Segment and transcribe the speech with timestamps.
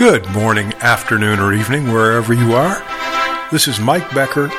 [0.00, 2.82] Good morning, afternoon, or evening, wherever you are.
[3.50, 4.50] This is Mike Becker,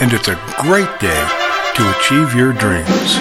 [0.00, 1.28] and it's a great day
[1.76, 3.16] to achieve your dreams.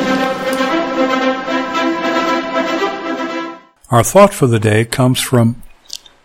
[3.92, 5.62] Our thought for the day comes from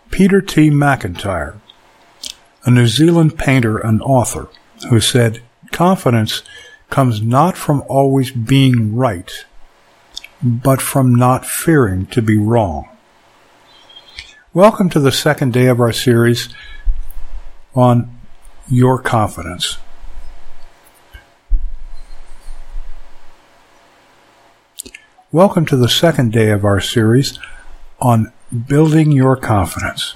[0.09, 0.71] Peter T.
[0.71, 1.59] McIntyre,
[2.65, 4.47] a New Zealand painter and author,
[4.89, 6.41] who said, Confidence
[6.89, 9.45] comes not from always being right,
[10.41, 12.89] but from not fearing to be wrong.
[14.55, 16.49] Welcome to the second day of our series
[17.73, 18.19] on
[18.69, 19.79] your confidence.
[25.31, 27.39] Welcome to the second day of our series
[27.99, 28.31] on
[28.67, 30.13] building your confidence.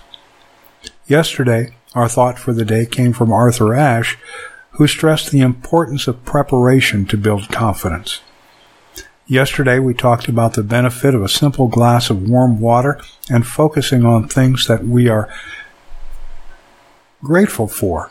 [1.08, 4.20] Yesterday, our thought for the day came from Arthur Ashe,
[4.74, 8.22] who stressed the importance of preparation to build confidence.
[9.30, 12.98] Yesterday we talked about the benefit of a simple glass of warm water
[13.30, 15.28] and focusing on things that we are
[17.22, 18.10] grateful for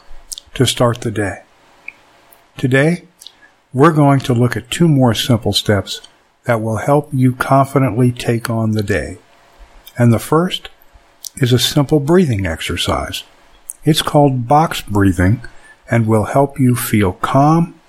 [0.52, 1.42] to start the day.
[2.58, 3.04] Today,
[3.72, 6.06] we're going to look at two more simple steps
[6.44, 9.16] that will help you confidently take on the day.
[9.96, 10.68] And the first
[11.36, 13.24] is a simple breathing exercise.
[13.84, 15.40] It's called box breathing
[15.90, 17.80] and will help you feel calm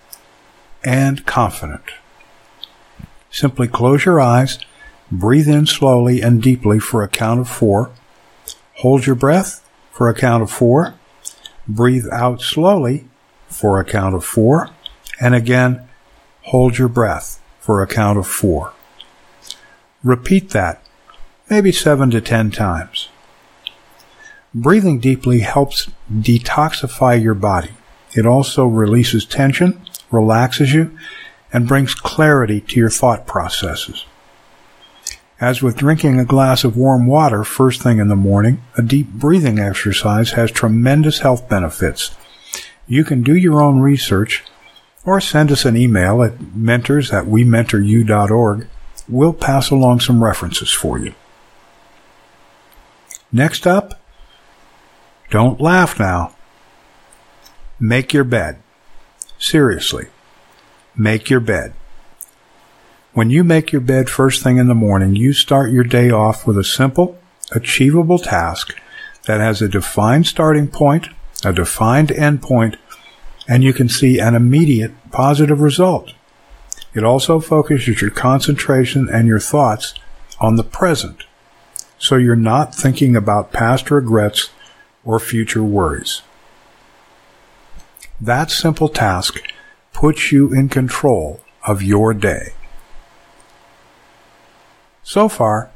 [0.82, 1.84] and confident.
[3.30, 4.60] Simply close your eyes,
[5.12, 7.92] breathe in slowly and deeply for a count of four,
[8.76, 10.96] hold your breath for a count of four,
[11.68, 13.08] breathe out slowly
[13.48, 14.70] for a count of four,
[15.20, 15.88] and again,
[16.44, 18.74] hold your breath for a count of four.
[20.04, 20.82] Repeat that,
[21.50, 23.10] maybe seven to ten times.
[24.54, 27.72] Breathing deeply helps detoxify your body.
[28.16, 30.98] It also releases tension, relaxes you,
[31.54, 34.06] and brings clarity to your thought processes.
[35.40, 39.08] As with drinking a glass of warm water first thing in the morning, a deep
[39.08, 42.16] breathing exercise has tremendous health benefits.
[42.88, 44.44] You can do your own research
[45.06, 48.68] or send us an email at mentors at wementoryou.org.
[49.08, 51.14] We'll pass along some references for you.
[53.32, 54.02] Next up,
[55.30, 56.36] don't laugh now.
[57.80, 58.58] Make your bed.
[59.38, 60.08] Seriously.
[61.00, 61.74] Make your bed.
[63.14, 66.48] When you make your bed first thing in the morning, you start your day off
[66.48, 67.20] with a simple,
[67.52, 68.76] achievable task
[69.28, 71.10] that has a defined starting point,
[71.46, 72.78] a defined end point,
[73.48, 76.14] and you can see an immediate positive result.
[76.96, 79.94] It also focuses your concentration and your thoughts
[80.40, 81.26] on the present,
[82.00, 84.50] so you're not thinking about past regrets
[85.06, 86.24] or future worries.
[88.20, 89.40] That simple task
[89.98, 92.50] puts you in control of your day.
[95.02, 95.72] So far,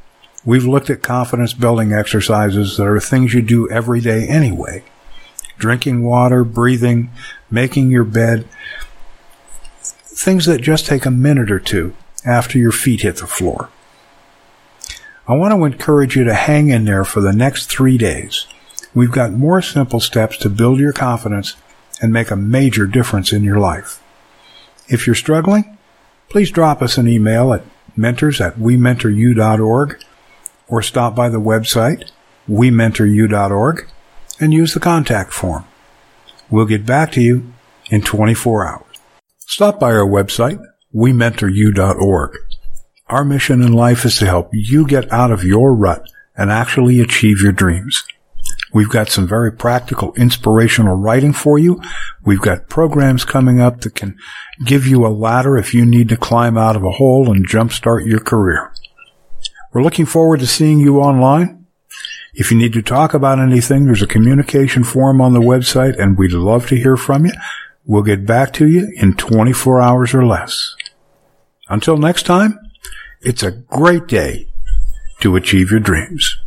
[0.46, 4.84] we've looked at confidence building exercises that are things you do every day anyway.
[5.58, 7.10] Drinking water, breathing,
[7.50, 8.48] making your bed,
[9.82, 13.70] things that just take a minute or two after your feet hit the floor.
[15.28, 18.46] I want to encourage you to hang in there for the next three days.
[18.94, 21.56] We've got more simple steps to build your confidence
[22.00, 24.00] and make a major difference in your life.
[24.88, 25.78] If you're struggling,
[26.30, 27.64] please drop us an email at
[27.96, 30.04] mentors at wementoryou.org
[30.68, 32.10] or stop by the website
[32.50, 33.88] wementoryou.org
[34.40, 35.66] and use the contact form.
[36.50, 37.54] We'll get back to you
[37.90, 38.98] in 24 hours.
[39.40, 40.62] Stop by our website,
[40.94, 42.38] wementoryou.org.
[43.08, 46.04] Our mission in life is to help you get out of your rut
[46.36, 48.04] and actually achieve your dreams.
[48.74, 51.82] We've got some very practical, inspirational writing for you.
[52.24, 54.18] We've got programs coming up that can
[54.66, 58.06] give you a ladder if you need to climb out of a hole and jumpstart
[58.06, 58.72] your career.
[59.74, 61.66] We're looking forward to seeing you online.
[62.34, 66.18] If you need to talk about anything, there's a communication form on the website and
[66.18, 67.34] we'd love to hear from you.
[67.86, 70.76] We'll get back to you in 24 hours or less.
[71.68, 72.58] Until next time,
[73.22, 74.48] it's a great day
[75.22, 76.38] to achieve your dreams.